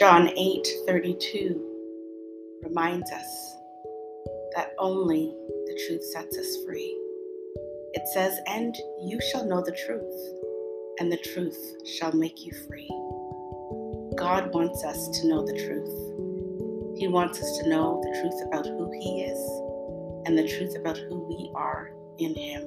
[0.00, 1.60] John 8:32
[2.62, 3.56] reminds us
[4.56, 5.36] that only
[5.66, 6.96] the truth sets us free.
[7.92, 10.20] It says, And you shall know the truth,
[11.00, 12.88] and the truth shall make you free.
[14.16, 16.98] God wants us to know the truth.
[16.98, 19.38] He wants us to know the truth about who He is
[20.24, 22.62] and the truth about who we are in Him.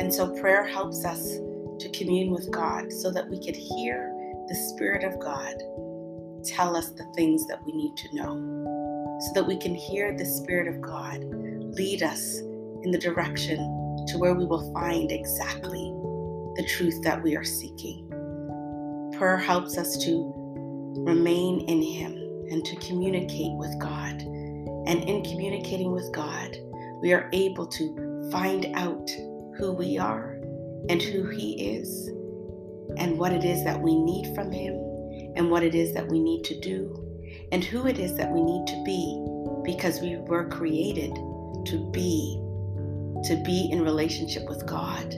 [0.00, 1.22] And so prayer helps us
[1.78, 4.12] to commune with God so that we could hear
[4.48, 5.62] the Spirit of God
[6.44, 10.24] tell us the things that we need to know, so that we can hear the
[10.24, 11.20] Spirit of God
[11.74, 12.38] lead us
[12.82, 13.58] in the direction
[14.08, 15.92] to where we will find exactly
[16.56, 18.08] the truth that we are seeking.
[19.16, 20.32] Prayer helps us to
[21.06, 22.12] remain in Him
[22.50, 24.20] and to communicate with God.
[24.86, 26.56] And in communicating with God,
[27.00, 29.08] we are able to find out
[29.56, 30.40] who we are
[30.88, 32.08] and who He is
[32.98, 34.74] and what it is that we need from Him
[35.36, 36.98] and what it is that we need to do
[37.52, 39.18] and who it is that we need to be
[39.64, 41.14] because we were created
[41.66, 42.38] to be
[43.24, 45.14] to be in relationship with God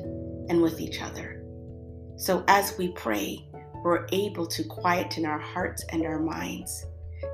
[0.51, 1.43] and with each other.
[2.17, 3.48] So as we pray,
[3.83, 6.84] we're able to quieten our hearts and our minds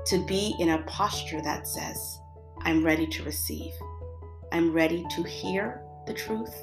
[0.05, 2.19] to be in a posture that says,
[2.61, 3.73] I'm ready to receive.
[4.51, 6.53] I'm ready to hear the truth,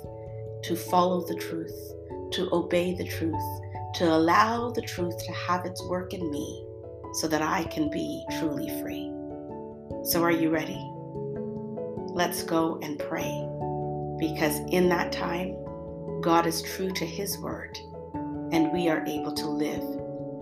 [0.64, 1.92] to follow the truth,
[2.32, 6.64] to obey the truth, to allow the truth to have its work in me
[7.14, 9.12] so that I can be truly free.
[10.04, 10.80] So, are you ready?
[12.14, 13.48] Let's go and pray
[14.18, 15.56] because in that time,
[16.20, 17.78] God is true to His word
[18.52, 19.82] and we are able to live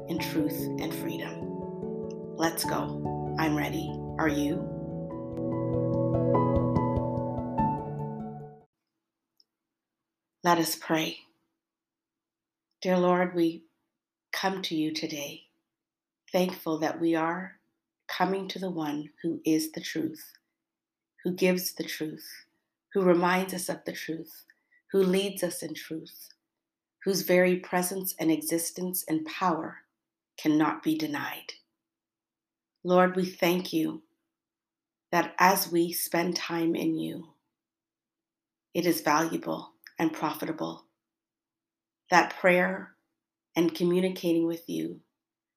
[0.08, 2.36] in truth and freedom.
[2.36, 3.34] Let's go.
[3.38, 3.92] I'm ready.
[4.18, 4.72] Are you?
[10.44, 11.25] Let us pray.
[12.82, 13.64] Dear Lord, we
[14.32, 15.44] come to you today,
[16.30, 17.58] thankful that we are
[18.06, 20.34] coming to the one who is the truth,
[21.24, 22.28] who gives the truth,
[22.92, 24.44] who reminds us of the truth,
[24.92, 26.28] who leads us in truth,
[27.02, 29.78] whose very presence and existence and power
[30.36, 31.54] cannot be denied.
[32.84, 34.02] Lord, we thank you
[35.12, 37.28] that as we spend time in you,
[38.74, 40.85] it is valuable and profitable
[42.10, 42.94] that prayer
[43.54, 45.00] and communicating with you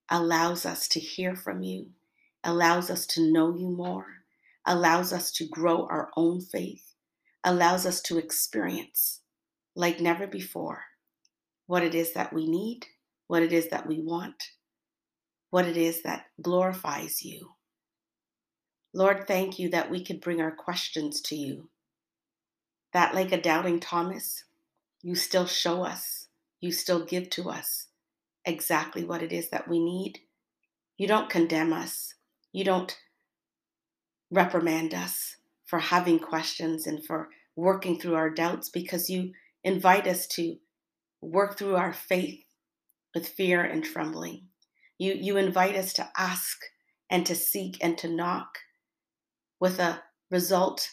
[0.09, 1.87] allows us to hear from you,
[2.43, 4.05] allows us to know you more,
[4.65, 6.95] allows us to grow our own faith,
[7.43, 9.21] allows us to experience
[9.75, 10.83] like never before
[11.67, 12.85] what it is that we need,
[13.27, 14.43] what it is that we want,
[15.51, 17.51] what it is that glorifies you.
[18.93, 21.69] Lord, thank you that we could bring our questions to you.
[22.91, 24.45] That, like a doubting Thomas,
[25.03, 26.18] you still show us
[26.61, 27.87] you still give to us
[28.45, 30.19] exactly what it is that we need.
[30.97, 32.13] You don't condemn us.
[32.51, 32.97] You don't
[34.31, 39.31] reprimand us for having questions and for working through our doubts because you
[39.63, 40.57] invite us to
[41.21, 42.43] work through our faith
[43.13, 44.47] with fear and trembling.
[44.97, 46.57] You, you invite us to ask
[47.09, 48.59] and to seek and to knock
[49.59, 50.89] with a result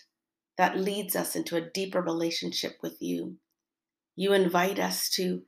[0.56, 3.36] that leads us into a deeper relationship with you.
[4.14, 5.42] You invite us to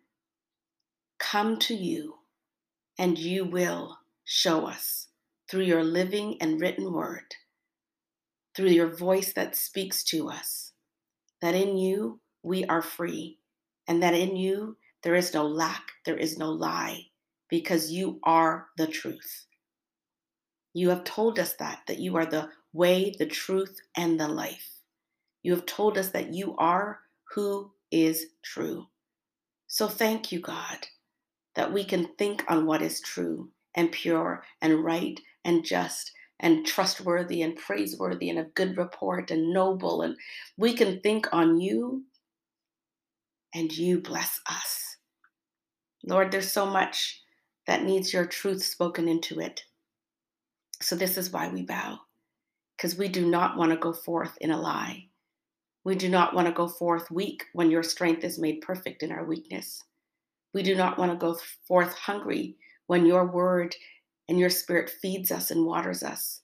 [1.30, 2.14] come to you,
[2.98, 5.08] and you will show us
[5.50, 7.34] through your living and written word,
[8.54, 10.72] through your voice that speaks to us,
[11.42, 13.38] that in you we are free,
[13.86, 17.06] and that in you there is no lack, there is no lie,
[17.50, 19.46] because you are the truth.
[20.72, 24.70] You have told us that, that you are the way, the truth, and the life.
[25.42, 27.00] You have told us that you are
[27.34, 28.86] who is true.
[29.66, 30.86] So thank you, God,
[31.54, 36.66] that we can think on what is true and pure and right and just and
[36.66, 40.02] trustworthy and praiseworthy and of good report and noble.
[40.02, 40.16] And
[40.56, 42.04] we can think on you
[43.54, 44.96] and you bless us.
[46.04, 47.22] Lord, there's so much
[47.66, 49.62] that needs your truth spoken into it.
[50.80, 51.98] So this is why we bow,
[52.76, 55.06] because we do not want to go forth in a lie.
[55.84, 59.10] We do not want to go forth weak when your strength is made perfect in
[59.10, 59.82] our weakness.
[60.54, 62.56] We do not want to go forth hungry
[62.86, 63.74] when your word
[64.28, 66.40] and your spirit feeds us and waters us.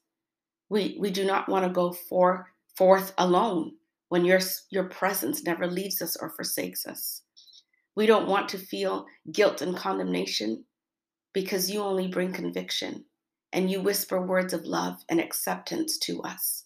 [0.69, 2.47] We, we do not want to go for,
[2.77, 3.73] forth alone
[4.09, 7.21] when your, your presence never leaves us or forsakes us.
[7.95, 10.65] We don't want to feel guilt and condemnation
[11.33, 13.05] because you only bring conviction
[13.53, 16.65] and you whisper words of love and acceptance to us.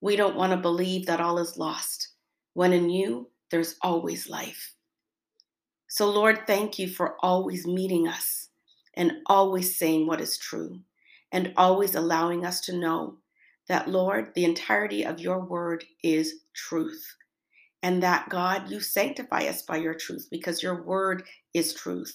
[0.00, 2.08] We don't want to believe that all is lost
[2.54, 4.74] when in you there's always life.
[5.92, 8.48] So, Lord, thank you for always meeting us
[8.94, 10.78] and always saying what is true
[11.32, 13.16] and always allowing us to know
[13.68, 17.04] that, Lord, the entirety of your word is truth.
[17.82, 22.14] And that, God, you sanctify us by your truth because your word is truth.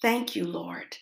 [0.00, 0.96] Thank you, Lord,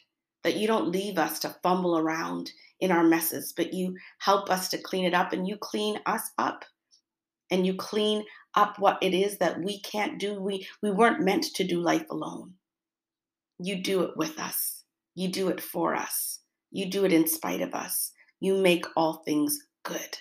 [0.44, 2.50] that you don't leave us to fumble around
[2.81, 6.31] in our messes, but you help us to clean it up and you clean us
[6.37, 6.62] up
[7.50, 8.23] and you clean
[8.55, 10.41] up what it is that we can't do.
[10.41, 12.55] We, we weren't meant to do life alone.
[13.58, 17.61] You do it with us, you do it for us, you do it in spite
[17.61, 18.12] of us.
[18.41, 20.19] You make all things good.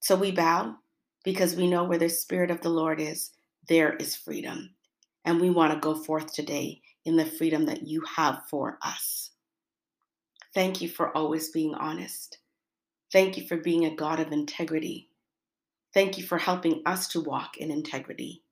[0.00, 0.76] So we bow
[1.24, 3.32] because we know where the Spirit of the Lord is,
[3.68, 4.74] there is freedom.
[5.24, 9.30] And we want to go forth today in the freedom that you have for us.
[10.54, 12.38] Thank you for always being honest.
[13.12, 15.09] Thank you for being a God of integrity.
[15.92, 18.42] Thank you for helping us to walk in integrity.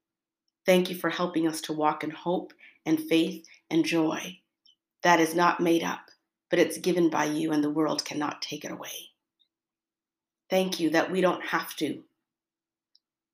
[0.67, 2.53] Thank you for helping us to walk in hope
[2.85, 4.39] and faith and joy.
[5.03, 6.11] That is not made up,
[6.51, 9.11] but it's given by you, and the world cannot take it away.
[10.51, 12.03] Thank you that we don't have to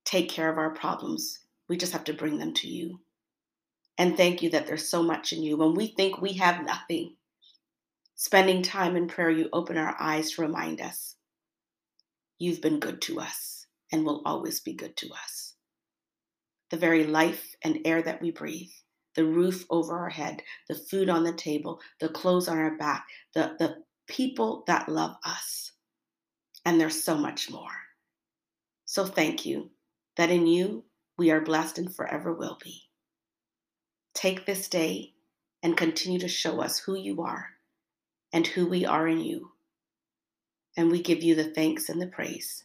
[0.05, 1.39] take care of our problems.
[1.69, 3.01] We just have to bring them to you.
[3.97, 5.57] And thank you that there's so much in you.
[5.57, 7.15] When we think we have nothing,
[8.17, 11.15] spending time in prayer, you open our eyes to remind us
[12.39, 13.54] you've been good to us
[13.93, 15.55] and will always be good to us.
[16.71, 18.71] The very life and air that we breathe,
[19.15, 23.07] the roof over our head, the food on the table, the clothes on our back,
[23.35, 23.77] the, the
[24.09, 25.73] people that love us.
[26.65, 27.71] And there's so much more.
[28.87, 29.71] So thank you
[30.17, 30.85] that in you
[31.17, 32.83] we are blessed and forever will be.
[34.15, 35.13] Take this day
[35.63, 37.47] and continue to show us who you are
[38.33, 39.53] and who we are in you.
[40.77, 42.65] And we give you the thanks and the praise.